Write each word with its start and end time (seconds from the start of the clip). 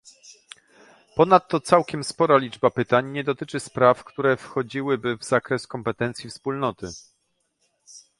Ponadto, 1.15 1.59
całkiem 1.59 2.03
spora 2.03 2.37
liczba 2.37 2.69
pytań 2.69 3.11
nie 3.11 3.23
dotyczy 3.23 3.59
spraw, 3.59 4.03
które 4.03 4.37
wchodziłyby 4.37 5.17
w 5.17 5.23
zakres 5.23 5.67
kompetencji 5.67 6.29
Wspólnoty 6.29 6.87